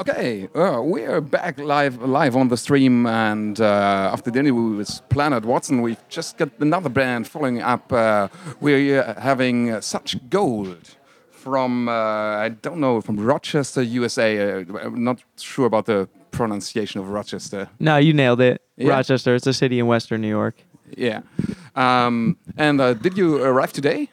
[0.00, 5.02] Okay, uh, we are back live live on the stream, and uh, after interview with
[5.10, 7.92] Planet Watson, we've just got another band following up.
[7.92, 8.28] Uh,
[8.58, 10.96] we're uh, having uh, Such Gold
[11.30, 14.62] from uh, I don't know from Rochester, USA.
[14.62, 17.68] Uh, I'm not sure about the pronunciation of Rochester.
[17.78, 18.62] No, you nailed it.
[18.78, 18.88] Yeah.
[18.88, 19.34] Rochester.
[19.34, 20.54] It's a city in Western New York.
[20.96, 21.20] Yeah,
[21.76, 24.08] um, and uh, did you arrive today,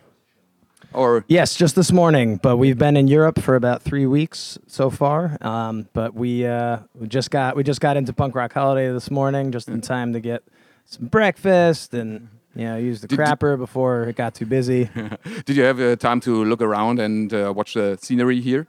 [0.94, 4.90] or Yes, just this morning, but we've been in Europe for about three weeks so
[4.90, 5.38] far.
[5.42, 9.10] Um, but we uh, we just got we just got into Punk Rock Holiday this
[9.12, 10.44] morning, just in time to get
[10.86, 14.90] some breakfast and you know use the Did- did- crapper before it got too busy.
[15.46, 18.68] did you have uh, time to look around and uh, watch the scenery here?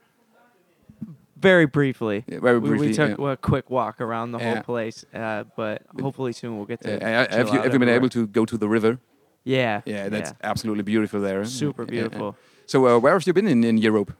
[1.38, 2.22] Very briefly.
[2.28, 3.32] Yeah, very We- briefly, We, took yeah.
[3.32, 4.54] a quick walk around the Yeah.
[4.54, 7.04] wole place, uh, but hopefully soon we'll get Uh, to.
[7.06, 8.98] have you out have you been able to go to the river?
[9.44, 9.80] Yeah.
[9.84, 11.44] Yeah, that's absolutely beautiful there.
[11.44, 12.00] super Yeah, yeah.
[12.02, 12.36] beautiful.
[12.66, 14.12] So, uh, where have you been in, in Europe?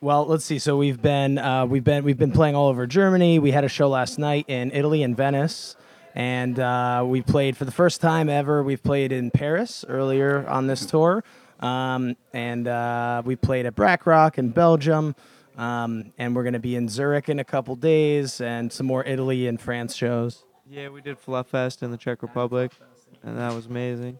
[0.00, 0.58] Well, let's see.
[0.58, 3.38] So we've been uh, we've been we've been playing all over Germany.
[3.38, 5.76] We had a show last night in Italy in Venice,
[6.14, 8.62] and uh, we played for the first time ever.
[8.62, 11.24] We've played in Paris earlier on this tour,
[11.60, 15.16] um, and uh, we played at Brakrock in Belgium,
[15.56, 19.04] um, and we're going to be in Zurich in a couple days, and some more
[19.04, 20.44] Italy and France shows.
[20.68, 22.72] Yeah, we did Fluff Fest in the Czech Republic,
[23.24, 24.18] and that was amazing.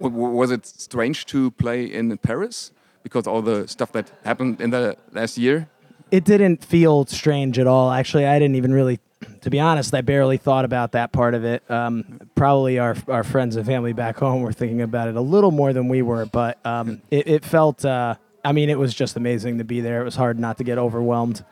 [0.00, 4.60] W- w- Was it strange to play in Paris because all the stuff that happened
[4.60, 5.68] in the last year?
[6.10, 7.90] it didn't feel strange at all.
[7.90, 9.00] Actually, I didn't even really,
[9.40, 11.68] to be honest, I barely thought about that part of it.
[11.68, 15.50] Um, probably our our friends and family back home were thinking about it a little
[15.50, 17.84] more than we were, but um, it, it felt.
[17.84, 20.02] Uh, I mean, it was just amazing to be there.
[20.02, 21.42] It was hard not to get overwhelmed.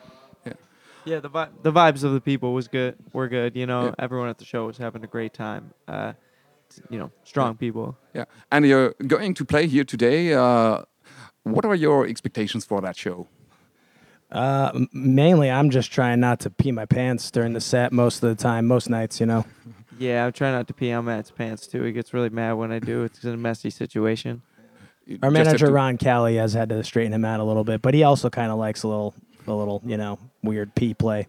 [1.05, 2.95] Yeah, the vi- the vibes of the people was good.
[3.13, 3.57] Were good.
[3.57, 3.95] You know, Yeah.
[3.99, 5.73] everyone at the show was having a great time.
[5.89, 6.13] Uh,
[6.91, 7.97] you know, strong people.
[8.15, 10.35] Yeah, and you're going to play here today.
[10.35, 10.83] Uh,
[11.45, 13.29] what are your expectations for that show?
[14.31, 18.31] Uh, mainly, I'm just trying not to pee my pants during the set most of
[18.31, 19.21] the time, most nights.
[19.21, 19.45] You know.
[19.99, 21.83] Yeah, I'm trying not to pee on Matt's pants too.
[21.85, 23.05] He gets really mad when I do.
[23.05, 24.43] It's a messy situation.
[25.07, 27.95] You Our manager Ron Kelly has had to straighten him out a little bit, but
[27.95, 29.15] he also kind of likes a little,
[29.47, 31.29] a little, you know, weird pee play.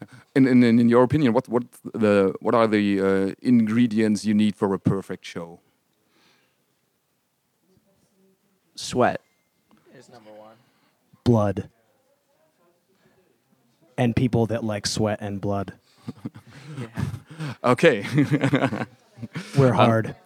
[0.36, 4.54] In, in, in your opinion, what what the what are the uh, ingredients you need
[4.56, 5.60] for a perfect show?
[8.76, 9.20] Sweat
[9.94, 10.56] is number one.
[11.24, 11.68] blood
[13.98, 15.74] and people that like sweat and blood.
[17.64, 18.04] Okay.
[19.58, 20.16] We're hard.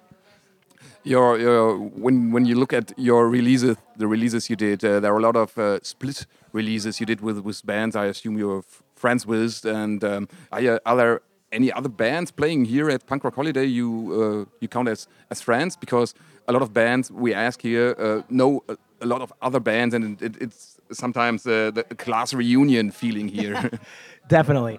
[1.04, 5.12] your, your when when you look at your releases, the releases you did, uh, there
[5.14, 7.96] are a lot of uh, split releases you did with with bands.
[7.96, 10.22] I assume you're f- friends with, and um,
[10.52, 11.20] are, you- are there
[11.52, 13.88] any other bands playing here at Punk Rock Holiday you
[14.20, 15.76] uh, you count as as friends?
[15.76, 16.14] Because
[16.48, 19.94] a lot of bands we ask here uh, know a, a lot of other bands,
[19.94, 23.54] and it, it's sometimes uh, the class reunion feeling here.
[24.28, 24.78] Definitely.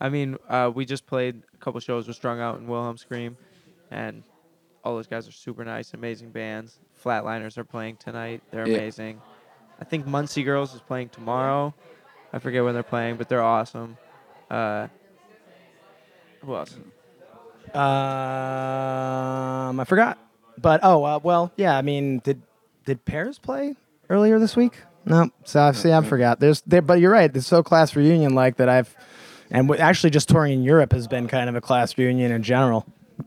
[0.00, 3.36] I mean, uh, we just played a couple shows with Strung Out and Wilhelm Scream,
[3.90, 4.22] and
[4.84, 6.80] all those guys are super nice, amazing bands.
[7.04, 8.40] Flatliners are playing tonight.
[8.50, 8.78] They're Yeah.
[8.78, 9.20] amazing.
[9.82, 11.72] I think Muncie Girls is playing tomorrow.
[12.32, 13.98] I forget when they're playing, but they're awesome.
[14.50, 14.88] Uh,
[16.44, 16.74] who else?
[17.74, 17.80] Um,
[19.80, 20.18] I forgot.
[20.58, 21.76] But oh uh, well, yeah.
[21.76, 22.42] I mean, did
[22.84, 23.76] did Paris play
[24.10, 24.74] earlier this week?
[25.04, 25.30] No.
[25.44, 26.40] So I see, I forgot.
[26.40, 27.34] There's there, but you're right.
[27.34, 28.68] It's so class reunion like that.
[28.68, 28.94] I've
[29.50, 32.42] and w- actually just touring in Europe has been kind of a class reunion in
[32.42, 32.86] general.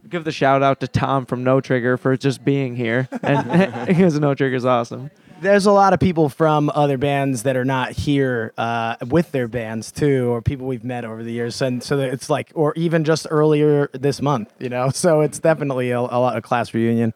[0.09, 4.19] Give the shout out to Tom from No Trigger for just being here, and because
[4.19, 5.09] No Trigger's awesome.
[5.41, 9.47] There's a lot of people from other bands that are not here uh, with their
[9.47, 13.03] bands too, or people we've met over the years, and so it's like, or even
[13.03, 14.90] just earlier this month, you know.
[15.06, 17.13] So it's definitely a, a lot of class reunion.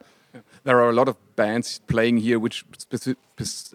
[0.64, 2.64] there are a lot of bands playing here which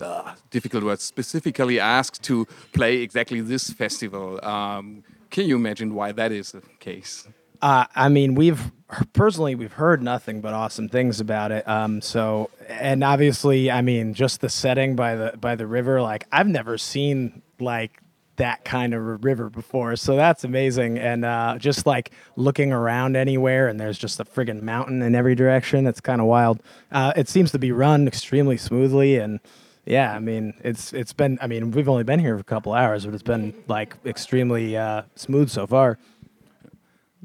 [0.02, 6.12] uh, difficult words specifically asked to play exactly this festival um, can you imagine why
[6.12, 7.28] that is the case
[7.62, 8.72] Uh, I mean, we've
[9.14, 11.68] personally we've heard nothing but awesome things about it.
[11.68, 16.28] Um, so, and obviously, I mean, just the setting by the by the river, like
[16.32, 18.02] I've never seen like
[18.38, 19.96] that kind of a river before.
[19.96, 20.98] So that's amazing.
[21.00, 25.36] And uh, just like looking around anywhere, and there's just a friggin' mountain in every
[25.36, 25.88] direction.
[25.88, 26.62] It's kind of wild.
[26.92, 29.40] Uh, it seems to be run extremely smoothly and.
[29.88, 32.74] Yeah, I mean it's it's been I mean we've only been here for a couple
[32.74, 36.00] hours, but it's been like extremely uh, smooth so far.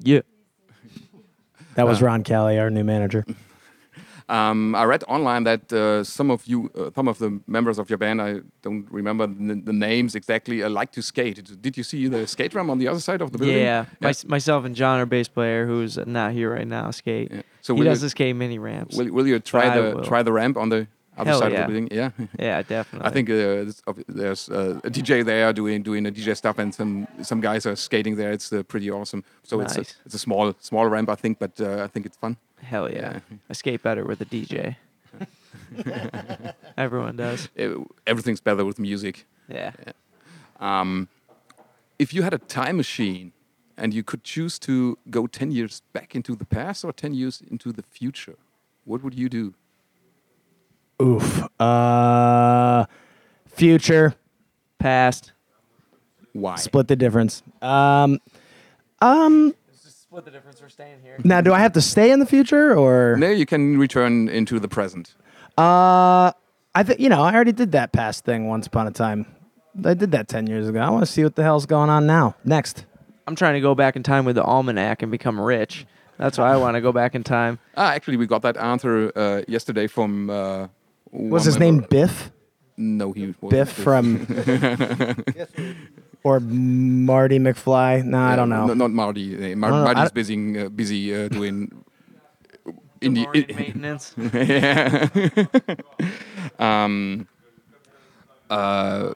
[0.03, 0.21] Yeah.
[1.77, 3.25] That was Ron Kelly, our new manager.
[4.29, 7.91] um, i read online that uh, some of you uh, some of the members of
[7.91, 11.83] your band i don't remember the, the names exactly uh, like to skate did you
[11.83, 14.75] see the skate ramp on the other side of the building Yeah, My, myself and
[14.77, 17.29] John, our bass player, who's not here right now, skate.
[17.33, 17.43] Yeah.
[17.61, 18.97] So he does you- the skate mini ramps.
[18.97, 20.05] will, will you try I the will.
[20.05, 20.87] try the ramp on the
[21.21, 21.61] other Hell side yeah.
[21.61, 21.89] of the building.
[21.91, 22.11] Yeah.
[22.39, 23.09] Yeah, definitely.
[23.09, 27.07] I think uh, there's, uh, a DJ there doing doing a DJ stuff, and some
[27.23, 28.33] some guys are skating there.
[28.33, 29.23] It's uh, pretty awesome.
[29.43, 32.17] So it's a, it's a small small ramp, I think, but uh, I think it's
[32.17, 32.37] fun.
[32.63, 33.21] Hell yeah.
[33.31, 33.37] Yeah.
[33.51, 34.77] I skate better with a DJ.
[36.77, 37.49] Everyone does.
[37.59, 39.27] Uh, everything's better with music.
[39.49, 39.73] Yeah.
[40.59, 41.09] Um,
[41.99, 43.33] if you had a time machine
[43.77, 47.43] and you could choose to go 10 years back into the past or 10 years
[47.51, 48.37] into the future,
[48.85, 49.55] what would you do?
[51.01, 51.49] Oof.
[51.61, 52.87] Uh,
[53.47, 54.15] future.
[54.79, 55.33] Past.
[56.33, 56.57] Why?
[56.57, 57.43] Split the difference.
[57.61, 58.19] Um,
[59.01, 59.55] um.
[59.75, 60.61] Split the difference.
[60.61, 61.19] We're staying here.
[61.23, 63.17] Now, do I have to stay in the future or?
[63.17, 65.15] No, you can return into the present.
[65.59, 66.33] Uh,
[66.75, 69.27] I think you know I already did that past thing once upon a time.
[69.85, 70.81] I did that ten years ago.
[70.81, 72.37] I want to see what the hell's going on now.
[72.45, 72.87] Next.
[73.27, 75.87] I'm trying to go back in time with the almanac and become rich.
[76.19, 77.59] That's why I want to go back in time.
[77.77, 80.31] Ah, actually, we got that answer uh, yesterday from.
[80.31, 80.69] Uh,
[81.13, 82.31] Was his name Biff?
[82.77, 84.27] No, he was Biff from.
[86.25, 88.05] or Marty McFly?
[88.05, 88.67] No, I don't know.
[88.67, 89.53] No, not Marty.
[89.53, 89.85] Uh, Mar- know.
[89.85, 91.85] Marty's don't- busy, uh, busy uh, doing.
[93.01, 94.15] In the, Morning maintenance.
[94.19, 95.09] yeah.
[96.59, 97.27] um,
[98.51, 99.15] uh,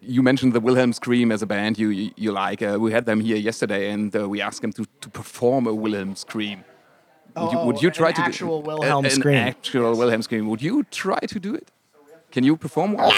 [0.00, 2.62] you mentioned the Wilhelm Scream as a band you you, you like.
[2.62, 5.74] Uh, we had them here yesterday, and uh, we asked them to, to perform a
[5.74, 6.64] Wilhelm Scream.
[7.36, 9.36] Would you, would Oh, you an try to do- actual Wilhelm an scream.
[9.38, 10.48] actual Wilhelm Scream?
[10.48, 11.70] Would you try to do it?
[12.30, 13.12] Can you perform one?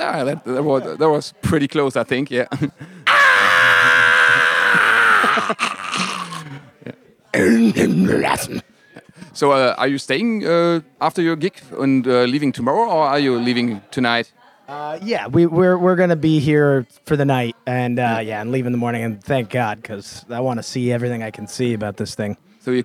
[0.00, 2.30] Ah, that, that, was, that was pretty close, I think.
[2.30, 2.46] Yeah.
[9.32, 13.18] So, uh, are you staying uh, after your gig and uh, leaving tomorrow, or are
[13.18, 14.32] you leaving tonight?
[14.66, 18.50] Uh, yeah, we, we're we're gonna be here for the night, and uh, yeah, and
[18.50, 19.02] leave in the morning.
[19.02, 22.38] And thank God, because I want to see everything I can see about this thing.
[22.60, 22.84] So you,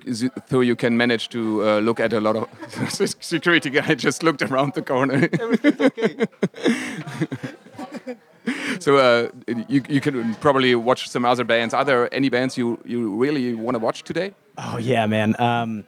[0.50, 2.50] so you can manage to uh, look at a lot of
[3.22, 5.30] security guy just looked around the corner.
[8.80, 9.30] so uh,
[9.70, 11.74] you, you can probably watch some other bands.
[11.74, 14.34] Are there any bands you, you really want to watch today?
[14.58, 15.40] Oh yeah, man.
[15.40, 15.86] Um,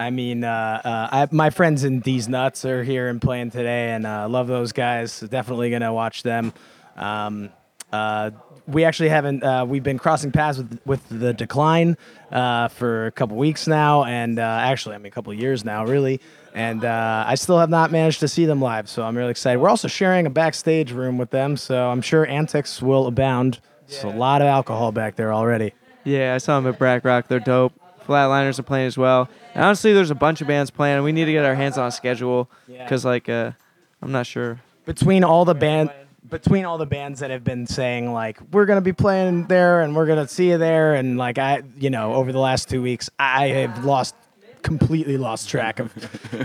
[0.00, 3.90] I mean, uh, uh, I, my friends in These Nuts are here and playing today,
[3.90, 5.20] and uh, love those guys.
[5.20, 6.52] Definitely gonna watch them.
[6.96, 7.50] Um,
[7.92, 8.30] uh,
[8.66, 9.42] we actually haven't.
[9.42, 11.96] Uh, we've been crossing paths with with the Decline
[12.30, 15.84] uh, for a couple weeks now, and uh, actually, I mean, a couple years now,
[15.84, 16.20] really.
[16.54, 19.60] And uh, I still have not managed to see them live, so I'm really excited.
[19.60, 23.60] We're also sharing a backstage room with them, so I'm sure antics will abound.
[23.88, 25.72] There's a lot of alcohol back there already.
[26.04, 27.28] Yeah, I saw them at Brakrock.
[27.28, 27.72] They're dope.
[28.08, 29.28] Flatliners are playing as well.
[29.54, 31.02] And honestly, there's a bunch of bands playing.
[31.02, 33.52] We need to get our hands on a schedule because, like, uh,
[34.00, 34.60] I'm not sure.
[34.86, 35.90] between all the band
[36.28, 39.96] between all the bands that have been saying like we're gonna be playing there and
[39.96, 43.08] we're gonna see you there and like I you know over the last two weeks
[43.18, 44.14] I have lost
[44.62, 45.96] completely lost track of,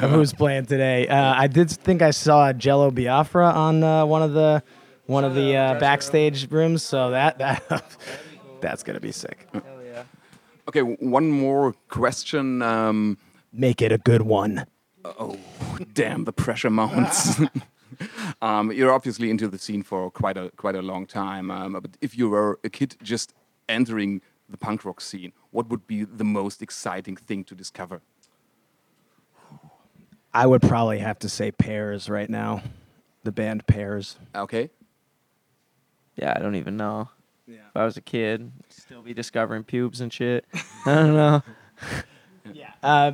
[0.01, 1.07] of who's playing today.
[1.07, 4.63] Uh, I did think I saw Jello Biafra on uh, one of the
[5.05, 7.83] one of the uh, backstage rooms, so that that
[8.61, 9.47] that's gonna be sick.
[10.65, 10.81] Hell yeah.
[10.81, 12.61] Okay, one more question.
[12.61, 13.17] Um,
[13.51, 14.65] Make it a good one.
[15.05, 15.37] oh,
[15.93, 17.39] damn, the pressure mounts.
[18.41, 21.51] um, you're obviously into the scene for quite a quite a long time.
[21.51, 23.33] Um, but if you were a kid just
[23.69, 28.01] entering the punk rock scene, what would be the most exciting thing to discover?
[30.33, 32.63] I would probably have to say Pears right now,
[33.23, 34.17] the band Pears.
[34.33, 34.71] Okay.
[36.15, 37.09] Yeah, I don't even know.
[37.47, 37.57] Yeah.
[37.69, 40.45] If I was a kid, I'd still be discovering pubes and shit.
[40.85, 41.43] I don't know.
[42.53, 42.71] Yeah.
[42.83, 43.13] Uh,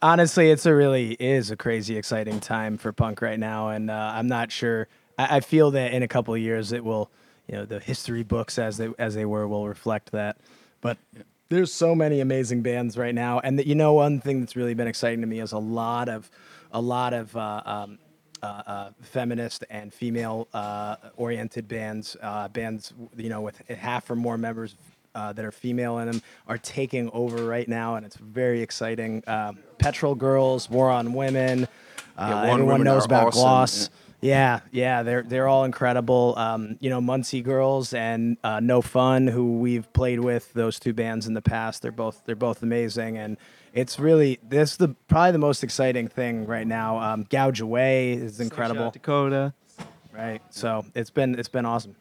[0.00, 4.12] honestly, it's a really is a crazy exciting time for punk right now, and uh,
[4.14, 4.88] I'm not sure.
[5.18, 7.10] I, I feel that in a couple of years it will,
[7.46, 10.38] you know, the history books as they as they were will reflect that.
[10.80, 10.96] But
[11.50, 14.72] there's so many amazing bands right now, and that you know one thing that's really
[14.72, 16.30] been exciting to me is a lot of
[16.72, 17.36] a lot of.
[17.36, 17.98] Uh, um,
[18.44, 24.16] uh, uh, feminist and female uh, oriented bands, uh, bands you know with half or
[24.16, 24.76] more members
[25.14, 29.22] uh, that are female in them are taking over right now, and it's very exciting.
[29.26, 31.66] Um, Petrol Girls, War on Women,
[32.18, 33.88] uh, on everyone Women knows about awesome, Gloss.
[33.88, 36.32] Yeah, yeah, yeah, they're they're all incredible.
[36.38, 40.94] Um, you know, Muncie Girls and uh, No Fun, who we've played with, those two
[40.94, 41.82] bands in the past.
[41.82, 43.36] They're both they're both amazing, and
[43.74, 46.98] it's really this is the probably the most exciting thing right now.
[46.98, 49.52] Um, Gouge Away is incredible, Dakota.
[50.10, 50.40] right?
[50.48, 51.94] So it's been it's been awesome.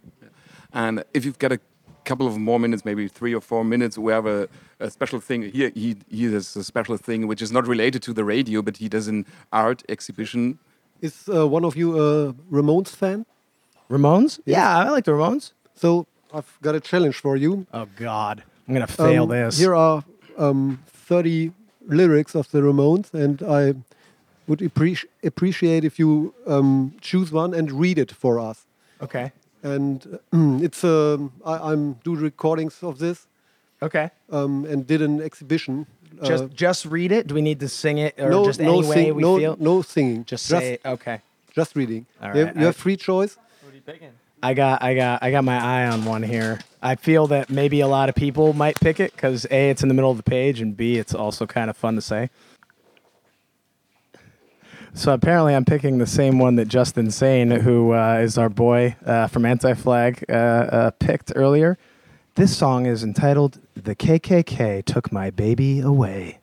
[0.72, 1.60] And if you've got a
[2.06, 4.48] couple of more minutes, maybe three or four minutes, we have a,
[4.80, 5.52] a special thing.
[5.52, 8.78] Here, he, he does a special thing which is not related to the radio, but
[8.78, 10.58] he does an art exhibition.
[11.04, 13.26] Is uh, one of you a Ramones fan?
[13.90, 14.40] Ramones?
[14.46, 15.52] Yeah, I like the Ramones.
[15.76, 17.68] So I've got a challenge for you.
[17.74, 19.60] Oh God, I'm gonna fail Um, this.
[19.60, 20.02] Here are
[20.38, 21.52] um, 30
[21.88, 23.74] lyrics of the Ramones, and I
[24.48, 28.66] would appreci- appreciate if you um, choose one and read it for us.
[29.02, 29.34] Okay.
[29.62, 33.28] And uh, it's um, I, I'm do recordings of this
[33.84, 34.10] Okay.
[34.32, 35.86] um, and did an exhibition.
[36.22, 37.28] uh, Just just read it.
[37.28, 39.58] Do we need to sing it or no, just no, any way we no, feel?
[39.60, 40.26] no singing.
[40.26, 40.82] Just say it.
[40.86, 41.22] Okay.
[41.54, 42.06] just reading.
[42.22, 43.38] All you, right, you have free choice.
[43.62, 44.10] What are you picking?
[44.42, 46.60] I got I got I got my eye on one here.
[46.82, 49.88] I feel that maybe a lot of people might pick it because a it's in
[49.88, 52.30] the middle of the page and b it's also kind of fun to say.
[54.94, 58.96] So apparently I'm picking the same one that Justin Sane, who uh, is our boy
[59.06, 61.78] uh, from Anti Flag, uh, uh, picked earlier.
[62.36, 66.40] This song is entitled "The KKK Took My Baby Away."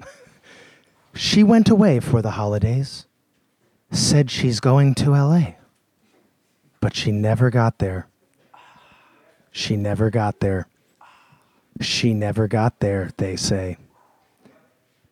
[1.14, 3.06] she went away for the holidays.
[3.90, 5.56] Said she's going to L.A
[6.86, 8.06] but she never got there.
[9.50, 10.68] She never got there.
[11.80, 13.76] She never got there, they say.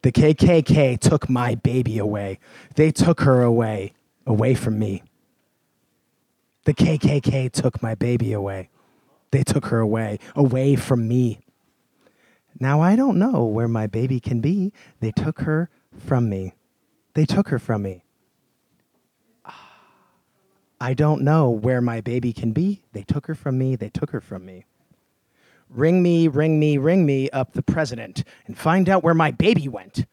[0.02, 2.38] The KKK took my baby away.
[2.76, 3.94] They took her away,
[4.24, 5.02] away from me.
[6.64, 8.68] The KKK took my baby away.
[9.34, 11.40] They took her away, away from me.
[12.60, 14.72] Now I don't know where my baby can be.
[15.00, 16.54] They took her from me.
[17.14, 18.04] They took her from me.
[19.44, 19.72] Ah,
[20.80, 22.84] I don't know where my baby can be.
[22.92, 23.74] They took her from me.
[23.74, 24.66] They took her from me.
[25.68, 29.66] Ring me, ring me, ring me up the president and find out where my baby
[29.66, 30.06] went.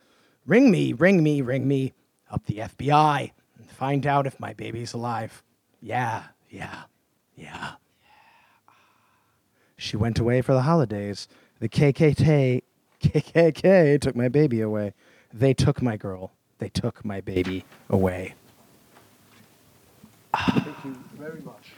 [0.47, 1.93] Ring me, ring me, ring me
[2.31, 5.43] up the FBI and find out if my baby's alive.
[5.79, 6.85] Yeah, yeah,
[7.35, 7.73] yeah.
[9.81, 11.27] She went away for the holidays.
[11.59, 12.61] The KKK,
[13.01, 14.93] KKK took my baby away.
[15.33, 16.33] They took my girl.
[16.59, 18.35] They took my baby away.
[20.37, 21.73] Thank you very much.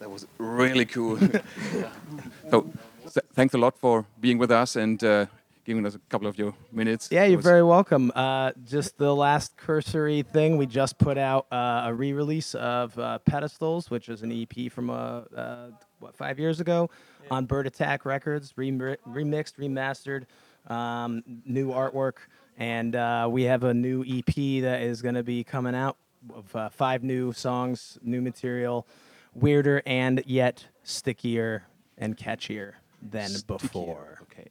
[0.00, 1.16] That was really cool.
[2.50, 5.26] so, th- thanks a lot for being with us and uh,
[5.64, 7.08] giving us a couple of your minutes.
[7.12, 8.10] Yeah, you're very welcome.
[8.16, 13.20] Uh, just the last cursory thing, we just put out uh, a re-release of uh,
[13.24, 15.68] Pedestals, which is an EP from a, uh,
[16.00, 16.90] what five years ago
[17.30, 20.26] on Bird Attack Records, remi- remixed, remastered,
[20.72, 22.18] um, new artwork,
[22.58, 25.96] and uh, we have a new EP that is going to be coming out
[26.34, 28.86] of uh, five new songs, new material,
[29.34, 31.64] weirder and yet stickier
[31.98, 32.72] and catchier
[33.02, 34.20] than before.
[34.22, 34.48] Okay.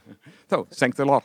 [0.48, 1.24] so, thanks a lot.